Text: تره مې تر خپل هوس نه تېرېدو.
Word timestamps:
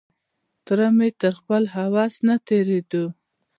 تره 0.65 0.87
مې 0.97 1.09
تر 1.21 1.33
خپل 1.39 1.63
هوس 1.75 2.13
نه 2.27 2.35
تېرېدو. 2.47 3.05